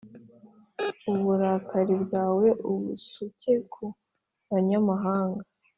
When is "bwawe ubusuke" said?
2.03-3.53